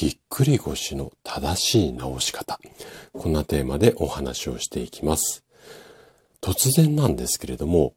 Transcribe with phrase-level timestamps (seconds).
[0.00, 2.58] ぎっくり腰の正しい治し方。
[3.12, 5.44] こんなテーマでお話をしていきます。
[6.40, 7.92] 突然なんですけれども、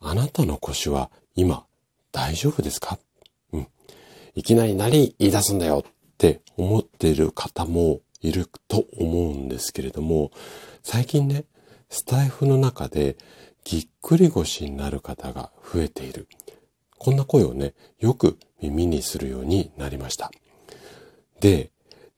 [0.00, 1.64] あなたの腰は今
[2.10, 2.98] 大丈夫ですか？
[3.52, 3.68] うん。
[4.34, 10.32] いきなり何言い出すんだよって思っている方もいると思うんですけれども、
[10.82, 11.44] 最近ね、
[11.88, 13.16] スタイフの中で
[13.62, 16.26] ぎっくり腰になる方が増えている。
[16.98, 20.32] こんな声をね、よく耳にするようになりました。
[21.40, 21.70] で、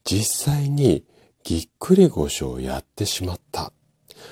[0.04, 1.04] 実際に
[1.42, 3.72] ぎっくり腰をやってしまった。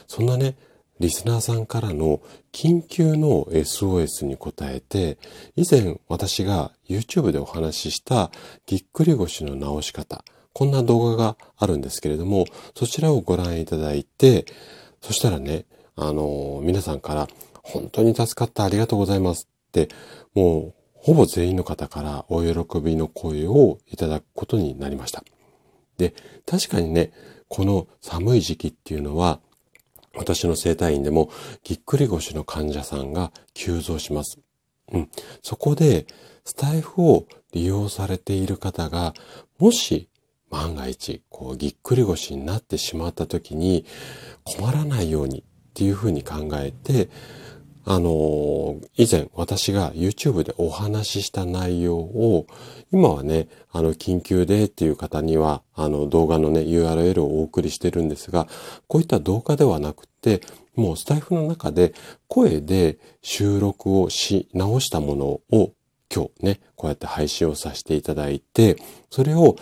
[0.07, 0.57] そんなね、
[1.01, 2.21] リスナーさんからの
[2.53, 5.19] 緊急の SOS に答えて、
[5.57, 8.31] 以前私が YouTube でお話しした
[8.67, 12.47] ぎっくり腰の直し方、こんな動画があるんですけれども、
[12.77, 14.47] そちらをご覧いただいて、
[15.01, 17.29] そしたらね、あのー、皆さんから
[17.63, 19.89] 本当に助かったありがとうございますって、
[20.35, 20.75] もう
[21.05, 25.23] ほぼ全員の方からお喜びの声をいただくことになりました。
[25.99, 26.15] で、
[26.47, 27.13] 確かにね、
[27.49, 29.39] この寒い時期っていうのは、
[30.17, 31.31] 私の生体院でも
[31.63, 34.39] ぎっくり腰の患者さんが急増します。
[34.93, 35.11] うん。
[35.43, 36.07] そこで、
[36.47, 39.13] スタイフを利用されている方が、
[39.59, 40.09] もし
[40.49, 43.85] 万が一、こう、ぎっくり腰になってしまった時に
[44.45, 47.11] 困らないようにっていうふうに考えて、
[47.85, 52.47] あの、以前私が YouTube でお話しした内容を、
[52.93, 58.49] 今はね、あの、緊急でっていう方には、あの、動画のね、URL をお送りしてるんですが、
[58.89, 60.41] こういった動画ではなくて、
[60.75, 61.95] もうスタイフの中で
[62.27, 65.73] 声で収録をし直したものを
[66.15, 68.77] 今日ね、こうやって配信をさせていただいて、
[69.11, 69.57] それを、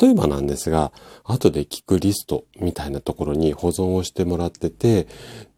[0.00, 0.92] 例えばなんですが、
[1.24, 5.06] 後で聞くリストみたいなところに保存をしてもらってて、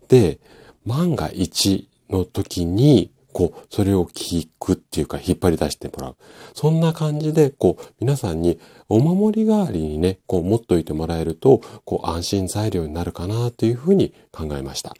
[0.08, 0.40] で、
[0.84, 6.16] 万が一の時に、こう、それを聞くっていうか、引っ張り出してもらう。
[6.54, 14.94] そんな感じで、こう、皆さんにお守り代わりにね、こう、持っといてもらえると、こう、安心材料になるかなというふうに考えました。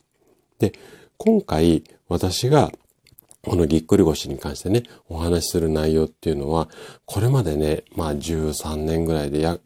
[0.59, 0.73] で、
[1.17, 2.71] 今回、私が、
[3.43, 6.69] このぎっくり腰に関してね、お話しする内容っていうのは、
[7.07, 9.59] これまでね、まあ13年ぐらいでや、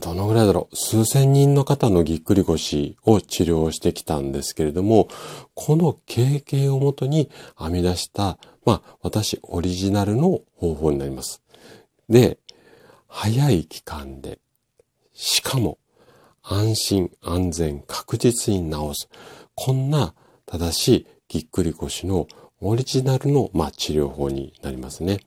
[0.00, 0.76] どのぐらいだろう。
[0.76, 5.08] 数千人の方のぎっくり腰を治療してきたんですけれども、
[5.54, 11.42] この経験をもとに編み出した、まあ、私オリジナルの方法になります。
[12.08, 12.38] で、
[13.08, 14.38] 早い期間で、
[15.12, 15.78] しかも
[16.42, 19.08] 安心安全確実に治す。
[19.54, 20.14] こんな
[20.46, 22.28] 正しいぎっくり腰の
[22.60, 25.20] オリジナルの、まあ、治療法になりますね。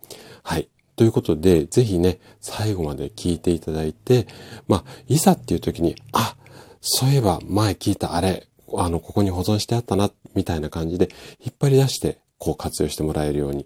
[0.43, 0.69] はい。
[1.01, 4.27] ということで、ぜひね、最後まで聞いていただいて、
[4.67, 6.35] まあ、いざっていう時に、あ、
[6.79, 8.45] そういえば前聞いたあれ、
[8.77, 11.09] あの、ここに保存してあったな、みたいな感じで、
[11.39, 13.65] 引っ張り出して、こう活用してもらえるように。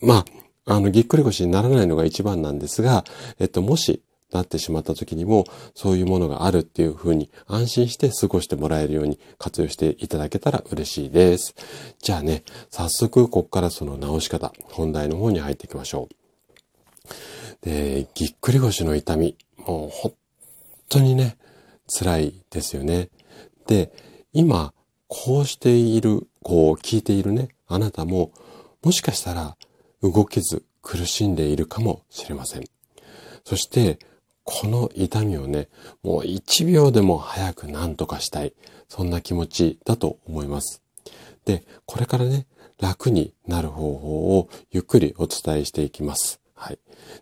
[0.00, 0.24] ま
[0.66, 3.04] あ、あの、ぎっくり腰にならないのが一番なんですが、
[3.38, 4.02] えっと、もし、
[4.32, 11.54] なってしまった時にも、そういうものがあるっていうふうに安心して過ごしてもらえるように活用していただけたら嬉しいです。
[11.98, 16.19] じゃあね、早速ここからその直し方、本題の方に入っていきましょう。
[17.62, 20.14] で、ぎっくり腰の痛み、もう本
[20.88, 21.36] 当にね、
[21.86, 23.10] 辛いですよね。
[23.66, 23.92] で、
[24.32, 24.72] 今、
[25.08, 28.32] こうしている、こう聞いているね、あなたも、
[28.82, 29.56] もしかしたら
[30.02, 32.64] 動けず苦しんでいるかもしれません。
[33.44, 33.98] そして、
[34.44, 35.68] この痛みをね、
[36.02, 38.54] もう一秒でも早く何とかしたい。
[38.88, 40.82] そんな気持ちだと思います。
[41.44, 42.46] で、これからね、
[42.80, 46.39] 楽になる方法をゆっくりお伝えしていきます。
[46.60, 46.78] はい。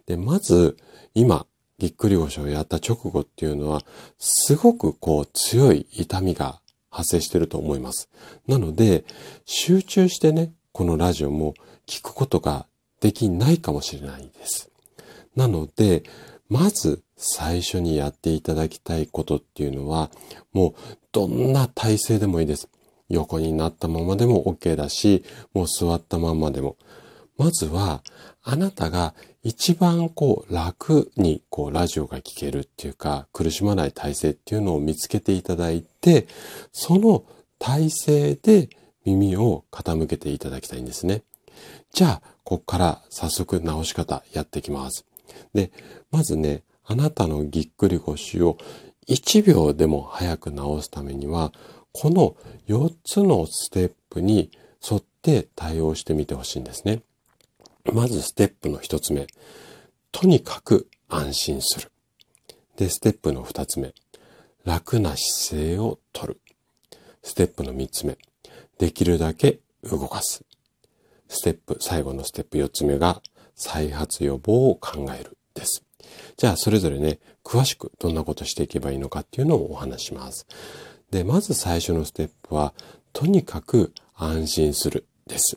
[0.06, 0.76] で、まず、
[1.14, 1.46] 今、
[1.78, 3.82] ぎっくり腰をやった直後っていうのは、
[4.18, 6.60] すごくこう強い痛みが
[6.90, 8.10] 発生してると思います。
[8.48, 9.04] なので、
[9.44, 11.54] 集中してね、このラジオも
[11.86, 12.66] 聞くことが
[13.00, 14.70] できないかもしれないです。
[15.36, 16.02] なので、
[16.48, 20.10] まず最初にやっていただきたいことっていうのは、
[20.52, 22.68] もうどんな体勢でもいいです。
[23.08, 25.22] 横になったままでも OK だし、
[25.54, 26.76] もう座ったままでも。
[27.36, 28.02] まずは、
[28.42, 29.14] あなたが
[29.48, 36.28] 一番こう楽にこうラジオが聴けるっていうか苦しまない体制っていうのを見つけていただいて、
[36.70, 37.24] その
[37.58, 38.68] 体勢で
[39.06, 41.22] 耳を傾けていただきたいんですね。
[41.94, 45.06] じゃあ、ここから早速直し方やっていきます。
[45.54, 45.72] で、
[46.10, 48.58] まずね、あなたのぎっくり腰を
[49.08, 51.54] 1秒でも早く直すためには、
[51.92, 52.36] この
[52.68, 54.50] 4つのステップに
[54.86, 57.00] 沿って対応してみてほしいんですね。
[57.84, 59.26] まずステップの1つ目。
[60.12, 61.90] とにかく安心する。
[62.76, 63.94] で、ステップの2つ目。
[64.64, 66.40] 楽な姿勢をとる。
[67.22, 68.18] ステップの3つ目。
[68.78, 70.44] できるだけ動かす。
[71.28, 73.22] ステップ、最後のステップ4つ目が
[73.54, 75.84] 再発予防を考えるです。
[76.36, 80.46] じゃあ、それぞれね、詳しくどんなことしていけばいいのかっていうのをお話します。
[81.10, 82.74] で、まず最初のステップは、
[83.12, 85.56] とにかく安心するです。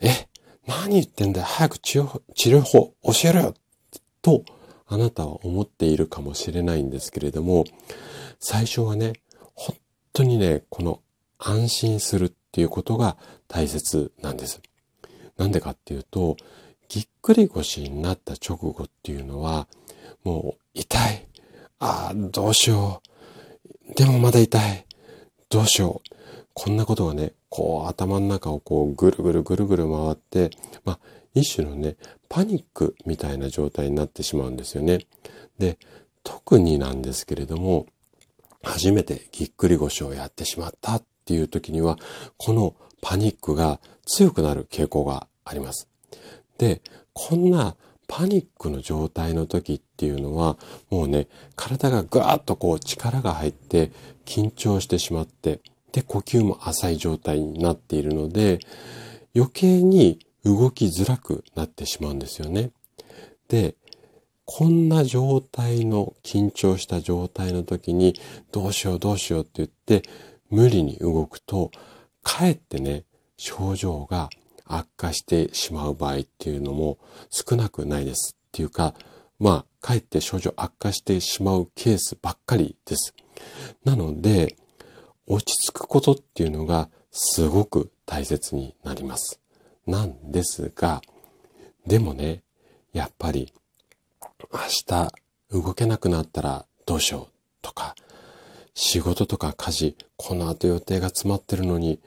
[0.00, 0.28] え、
[0.70, 3.54] 何言ってんだよ早く治療法教えろよ
[4.22, 4.44] と、
[4.86, 7.64] あなたは思っているかもしれないんですけれども、
[8.38, 9.14] 最初はね、
[9.54, 9.76] 本
[10.12, 11.00] 当にね、この
[11.38, 13.16] 安心するっていうことが
[13.48, 14.60] 大切なんです。
[15.36, 16.36] なんでかっていうと、
[16.88, 19.66] ぎっくり腰になった直後っていうのは、
[20.22, 21.26] もう痛い。
[21.78, 23.02] ああ、どうしよ
[23.90, 23.94] う。
[23.94, 24.86] でもまだ痛い。
[25.48, 26.19] どうしよう。
[26.54, 30.50] こんなことがね、こう頭の中をこうぐるぐるぐるぐる回って、
[30.84, 30.98] まあ
[31.34, 31.96] 一種のね、
[32.28, 35.06] パニックみたいな状態になってしまうんですよね。
[35.58, 35.78] で、
[36.22, 37.86] 特になんですけれども、
[38.62, 41.98] 初めてぎっくり腰をやってしまったっていう時には、
[42.36, 45.88] このパニックが強くなる傾向があります。
[46.58, 46.82] で、
[47.12, 47.76] こんな
[48.06, 50.58] パニックの状態の時っていうのは、
[50.90, 53.92] もうね、体がぐわっとこう力が入って
[54.24, 55.60] 緊張してしまって、
[55.92, 58.60] で、呼吸も浅い状態になっているので、
[59.34, 62.70] 余計に動きづらくなってしまうんですよね。
[63.48, 63.74] で、
[64.44, 68.18] こんな状態の、緊張した状態の時に、
[68.50, 70.02] どうしようどうしようって言って、
[70.48, 71.70] 無理に動くと、
[72.22, 73.04] かえってね、
[73.36, 74.28] 症状が
[74.64, 76.98] 悪化してしまう場合っていうのも
[77.30, 78.36] 少なくないです。
[78.48, 78.94] っていうか、
[79.38, 83.14] まあ、かえって症状悪化してしまうケースばっかりです。
[83.84, 84.56] なので、
[85.32, 89.38] 落ち着くことっていうのがすごく大切になります。
[89.86, 91.02] なんですが、
[91.86, 92.42] でもね、
[92.92, 93.52] やっぱり
[94.52, 95.12] 明日
[95.52, 97.32] 動けなくなったらどうしよう
[97.62, 97.94] とか、
[98.74, 102.00] 仕事とか家事、この後予定が詰まってるのに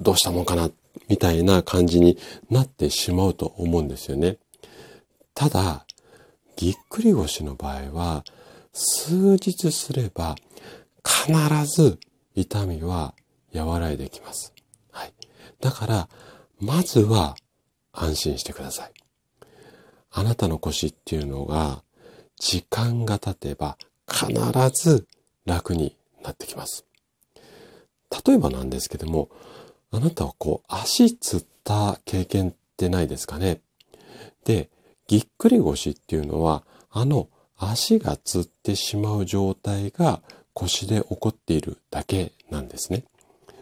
[0.00, 0.70] どうしたもんかな
[1.08, 2.18] みたいな感じに
[2.50, 4.38] なってしまうと思うんですよね。
[5.34, 5.86] ただ、
[6.56, 8.24] ぎっくり腰の場合は、
[8.72, 10.34] 数日すれば
[11.04, 11.32] 必
[11.66, 12.00] ず
[12.34, 13.14] 痛みは
[13.54, 14.52] 和らいできます。
[14.92, 15.12] はい。
[15.60, 16.08] だから、
[16.60, 17.36] まずは
[17.92, 18.92] 安心してください。
[20.12, 21.82] あなたの腰っていうのが
[22.38, 23.78] 時間が経てば
[24.10, 24.32] 必
[24.72, 25.06] ず
[25.46, 26.84] 楽になってきます。
[28.26, 29.30] 例えばなんですけども、
[29.90, 33.60] あなたはこう足つった経験ってないですかね？
[34.44, 34.68] で、
[35.06, 40.22] ぎっくり腰っていうのは、あの足がつってしまう状態が
[40.54, 43.04] 腰で起こっているだけなんですね。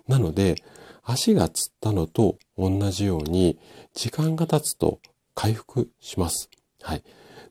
[0.07, 0.57] なので、
[1.05, 3.59] 足がつったのと同じように、
[3.95, 5.01] 時間が経つと
[5.35, 6.51] 回復します。
[6.83, 7.03] はい。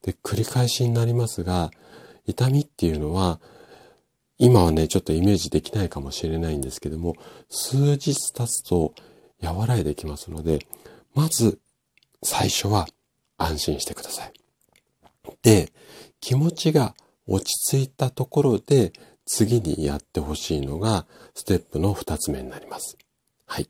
[0.03, 1.71] で、繰り返しになりますが、
[2.25, 3.39] 痛みっていうのは、
[4.37, 7.15] 今はね、ちょっとイメージできないかもしれないんですけども、
[7.49, 8.93] 数日経つと
[9.41, 10.59] 和らいできますので、
[11.15, 11.59] まず
[12.21, 12.87] 最初は
[13.37, 14.33] 安心してください。
[15.41, 15.71] で、
[16.19, 16.95] 気持ちが
[17.27, 18.93] 落ち着いたところで
[19.27, 22.97] 次にやってほしいのがステップの二つ目になります。
[23.45, 23.69] はい。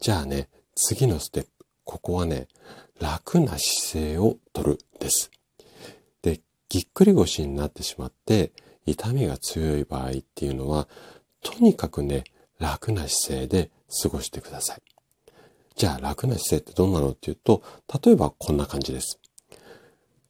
[0.00, 1.50] じゃあね、次のステップ。
[1.84, 2.48] ここはね、
[2.98, 5.30] 楽な姿勢をとるです。
[6.22, 8.52] で、ぎっくり腰になってしまって、
[8.86, 10.88] 痛みが強い場合っていうのは、
[11.42, 12.24] とにかくね、
[12.58, 13.70] 楽な姿勢で
[14.02, 14.82] 過ごしてください。
[15.76, 17.62] じゃあ楽な姿勢ってどんなのっていうと、
[18.02, 19.20] 例えばこんな感じです。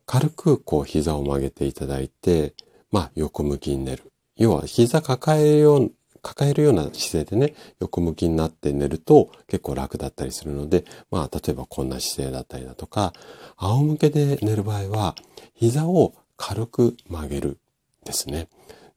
[0.05, 2.55] 軽くこう膝を曲げていただいて、
[2.91, 4.13] まあ横向きに寝る。
[4.37, 13.13] 要は膝抱えるよう、抱えるような姿勢でね、横向きになって寝ると結構楽だったりするので、まあ例えばこんな姿勢だったりだとか、
[13.57, 15.15] 仰向けで寝る場合は
[15.55, 17.59] 膝を軽く曲げる
[18.05, 18.49] ですね。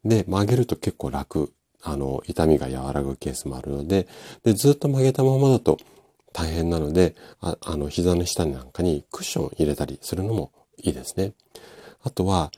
[0.04, 4.08] で、曲げると結構楽、あの、痛みが和らぐケースもあるので、
[4.44, 5.78] で、ずっと曲げたままだと
[6.34, 11.34] 大変なので、ああの、膝の下なんかにクッション入れたりするのもいいですね。
[12.04, 12.52] あとは、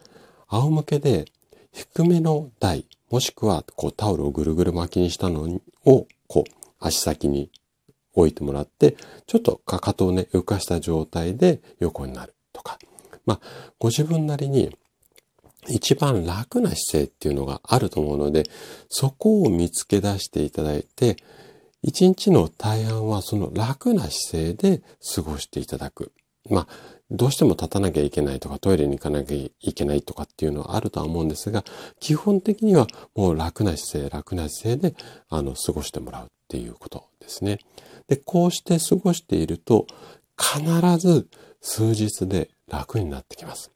[0.48, 1.26] 仰向けで
[1.72, 7.50] 低めの台、もしくはこうタオルをぐるぐる巻きにしたのを、こう、足先に
[8.14, 8.98] 置いてもらって、
[9.28, 12.80] ちょっとかかとをね、浮かした状態で横になるとか。
[13.26, 14.76] まあ、ご自分なりに
[15.68, 18.44] 一番楽な姿勢っていうのがあると思うので、
[18.90, 21.18] そこを見つけ出していただいて、
[21.84, 24.82] 一日の大半はその楽な姿勢で
[25.16, 26.12] 過ごしていただく。
[26.50, 26.68] まあ、
[27.12, 31.66] どうしても立たなきゃいけないとかトイレに行かなきゃいけないとかっていうのはあるとは思うんですが、
[32.00, 34.96] 基本的にはもう楽な姿勢、楽な姿勢で、
[35.30, 37.60] あの、過ごしてもらうっていうことですね。
[38.08, 39.88] で、こうして過ごしていると、
[40.38, 41.28] 必ず
[41.60, 43.72] 数日で楽になってきます。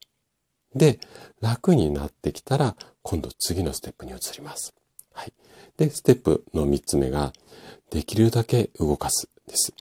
[0.74, 1.00] で、
[1.42, 4.74] 楽になってきたら、今度次のステップに移ります。
[5.14, 5.34] はい。
[5.78, 7.34] で、ステップの3つ目が、
[7.92, 9.74] できるだけ動かすです。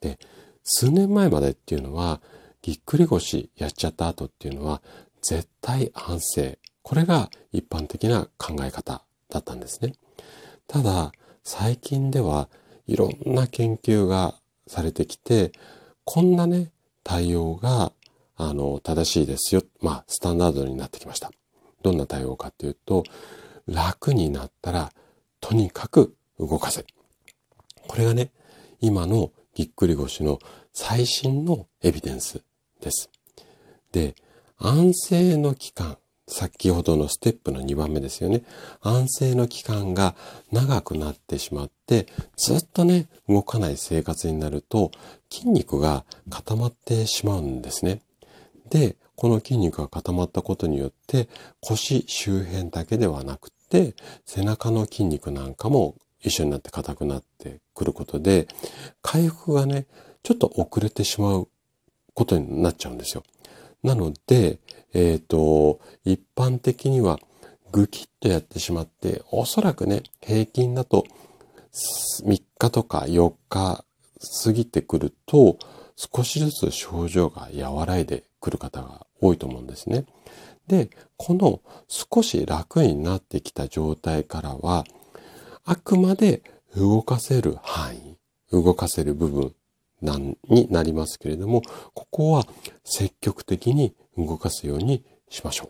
[0.00, 0.18] で、
[0.64, 2.20] 数年前までっていうのは、
[2.66, 4.82] ぎっくり腰やっちゃった後っていうのは、
[5.22, 6.58] 絶対安静。
[6.82, 9.92] これが一般的な考え方だったんですね。
[10.66, 11.12] ただ、
[11.44, 12.48] 最近では
[12.88, 14.34] いろんな研究が
[14.66, 15.52] されてきて、
[16.04, 16.72] こんなね、
[17.04, 17.92] 対応が、
[18.36, 19.62] あの、正しいですよ。
[19.80, 21.30] まあ、スタンダードになってきました。
[21.82, 23.04] どんな対応かっていうと、
[23.68, 24.92] 楽になったら、
[25.40, 26.84] とにかく動かせ。
[27.86, 28.32] これがね、
[28.80, 30.40] 今のぎっくり腰の
[30.72, 32.42] 最新のエビデンス
[32.86, 33.10] です。
[33.90, 34.14] で、
[34.58, 38.42] 安静の期間、先ほどのステップの2番目ですよね。
[38.80, 40.14] 安静の期間が
[40.52, 44.92] 長くなってしまって、ずっとね、動かない生活になると、
[45.30, 48.02] 筋肉が固まってしまうんですね。
[48.70, 51.28] で、この筋肉が固まったことによって、
[51.60, 58.46] 腰周辺だけではなくて、背中の筋肉なんかも一緒になって硬くなってくることで、
[59.02, 59.86] 回復がね、
[60.22, 61.48] ちょっと遅れてしまう
[62.16, 63.22] ことになっちゃうんですよ。
[63.84, 64.58] なので、
[64.94, 67.20] えっ、ー、と、一般的には
[67.70, 71.04] ぐきっとやってしまって、おそらくね、平均だと
[72.24, 73.84] 3日とか4日
[74.44, 75.58] 過ぎてくると、
[75.94, 80.06] 少しずつ症状が和らいでくる方が多いと思うんですね。
[80.68, 84.84] で、この少し楽になってきた状態からは、
[85.64, 86.42] あくまで
[86.74, 88.18] 動かせる範囲、
[88.50, 89.54] 動かせる部分
[90.06, 92.46] なんになりますけれども、ここは
[92.84, 95.68] 積極的に動かすようにしましょ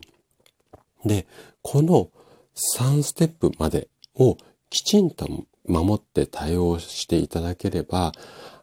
[1.04, 1.08] う。
[1.08, 1.26] で、
[1.62, 2.10] この
[2.54, 4.36] 3ステップまでを
[4.70, 5.26] きちんと
[5.66, 8.12] 守って対応していただければ、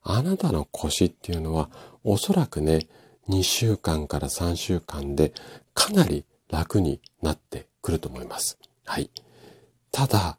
[0.03, 1.69] あなたの腰っていうのは
[2.03, 2.87] おそらくね、
[3.29, 5.33] 2週間から3週間で
[5.73, 8.59] かなり楽になってくると思います。
[8.85, 9.09] はい。
[9.91, 10.37] ただ、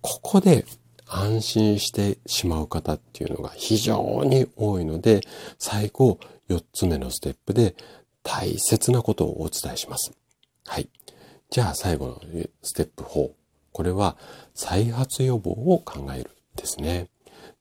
[0.00, 0.64] ここで
[1.12, 5.20] 安心してしまう方っていうのが非常に多いので、
[5.58, 7.74] 最後4つ目のステップで
[8.22, 10.12] 大切なことをお伝えします。
[10.66, 10.88] はい。
[11.50, 12.20] じゃあ最後の
[12.62, 13.30] ステップ4。
[13.72, 14.16] これは
[14.54, 17.08] 再発予防を考えるですね。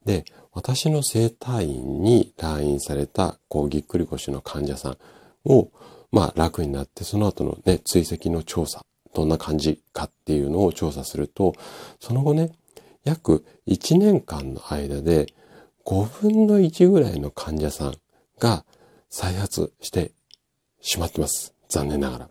[0.05, 4.97] で、私の整体院に来院された、こう、ぎっくり腰の患者さん
[5.45, 5.69] を、
[6.11, 11.53] まあ、楽になって、その後のね、追跡の調査、どんな感じかっていうのを調査すると、
[11.99, 12.51] その後ね、
[13.09, 15.33] 約1年間の間で
[15.85, 17.95] 5分の1ぐらいの患者さん
[18.37, 18.63] が
[19.09, 20.11] 再発して
[20.79, 21.55] しまってます。
[21.69, 22.29] 残念ながら。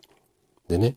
[0.69, 0.95] でね、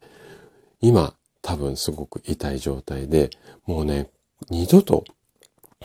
[0.80, 3.30] 今多分すごく痛い状態で、
[3.66, 4.08] もうね、
[4.50, 5.04] 二度と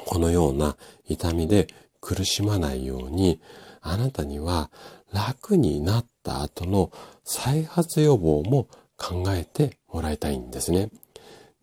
[0.06, 0.78] このような
[1.08, 1.68] 痛みで
[2.00, 3.42] 苦しまないように、
[3.82, 4.70] あなたには
[5.12, 6.92] 楽になった後の
[7.24, 10.92] 再発予防も考えてもらいたいんですね。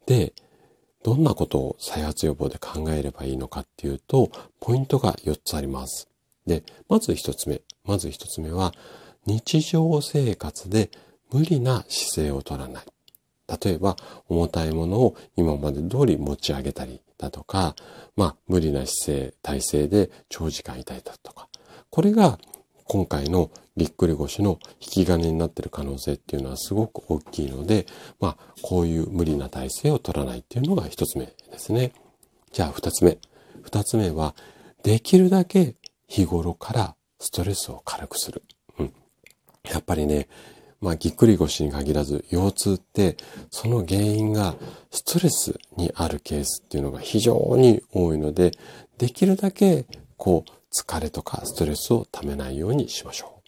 [0.07, 0.33] で、
[1.05, 6.09] どんなことを再発予防で考えればいいのかっていうと、ポイントが4つあります。
[6.47, 7.61] で、まず1つ目。
[7.85, 8.73] まず1つ目は、
[9.27, 10.91] 日常生活で
[11.31, 12.85] 無理な姿勢を取らない。
[13.63, 13.97] 例えば、
[14.31, 17.77] 重たいものを今まで通り持ち上げたりだとか、
[18.17, 21.49] まあ、無理な姿勢、体勢で長時間いたりだとか。
[21.91, 22.39] これが
[22.85, 27.87] 今回のぎっくり腰の引き金になっている可能性っていうのはすごく大きいので、
[28.21, 31.93] まあ、こういう無理な体勢を取らないっていうのが一つ目ですね。
[32.53, 33.19] じゃあ二つ目。
[33.63, 34.35] 二つ目は、
[34.83, 35.77] できるだけ
[36.07, 38.43] 日頃からストレスを軽くする。
[38.79, 38.93] うん。
[39.65, 40.29] やっぱりね、
[40.81, 43.17] まあ、ぎっくり腰に限らず、腰痛って、
[43.51, 44.55] その原因が
[44.91, 48.53] ストレスにあるケースっていうのが非常に多いので、
[48.99, 49.87] できるだけ、
[50.19, 53.41] こう、疲れとかストレスをためないようにしましょ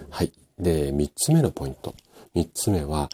[0.00, 0.04] う。
[0.10, 0.32] はい。
[0.58, 1.94] で、三つ目のポイント。
[2.34, 3.08] 三つ目は、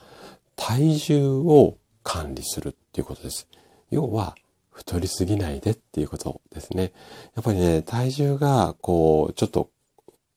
[0.56, 3.48] 体重を管理するっていうことです。
[3.90, 4.36] 要は、
[4.70, 6.92] 太りすぎないでっていうことですね。
[7.34, 9.70] やっぱりね、体重が、こう、ちょっと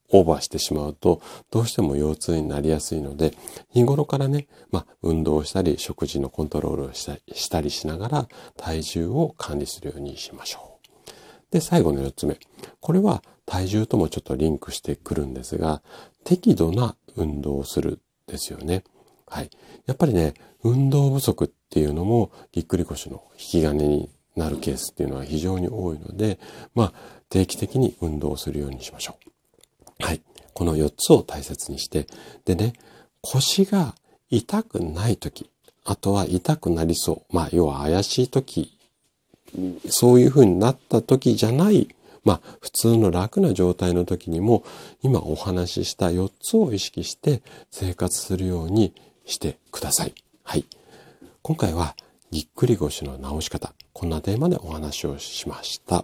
[0.10, 3.34] オーバーしてしまうと、どうしても腰痛になりやすいので、
[3.74, 10.67] 日頃からね、まあ、運動したり、食事のコントロールをしたりしながら、体重を管理するようにしましょう。
[11.52, 12.40] で、最後の4つ目。
[12.80, 15.82] これは体重ともちょっとリンクしてくるんですが、
[16.24, 18.84] 適度な運動をするですよね。
[19.26, 19.50] はい。
[19.86, 26.40] やっぱりね、運動不足っていうのもぎっくり腰の引き金になるケースっていうのは非常に多いので、
[26.76, 26.94] まあ、
[27.30, 29.18] 定期的に運動をするようにしましょ
[30.00, 30.06] う。
[30.06, 30.22] はい。
[30.54, 32.08] この4つを大切にして、
[32.46, 32.74] でね、
[33.22, 33.96] 腰が
[34.30, 35.50] 痛くない時、
[35.84, 37.36] あとは痛くなりそう。
[37.36, 38.77] まあ、要は怪しい時、
[39.90, 41.88] そういう風になった時じゃない、
[42.24, 44.64] まあ、普通の楽な状態の時にも、
[45.02, 48.94] 今お話しした4つを意識して生活するように
[49.26, 50.14] してください。
[50.44, 50.66] はい。
[51.42, 51.96] 今回は、
[52.32, 53.74] ぎっくり腰の直し方。
[53.94, 56.04] こんなテーマでお話をしました。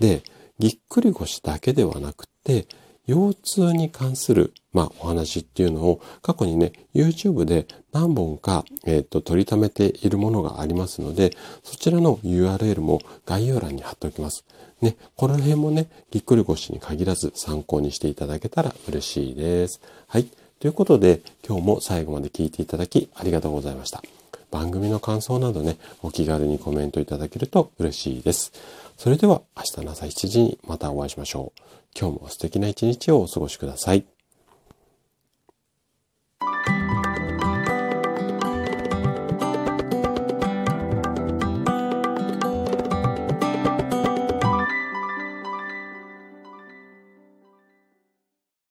[0.00, 0.22] で、
[0.58, 2.66] ぎっくり腰だけではなくて、
[3.06, 14.44] 腰痛に関する、まあ、お話っていうのを過去にね、YouTube で何本か、えっ、ー、と、取りためているものがありますので、そちらの URL も概要欄に貼っておきます。
[14.80, 19.80] ね、この辺もね、ぎっくり腰に限らず参考にしていただけたら嬉しいです。
[20.08, 20.28] はい。
[20.58, 24.02] ということで、今日も最後まで聞いていただきありがとうございました。
[24.50, 28.52] 番組の感想などね、お気軽にコメントいただけると嬉しいです。
[28.96, 31.60] それでは明日の朝7時にまたお会いしましょう。
[31.98, 34.13] 今日も素敵な一日をお過ごしください。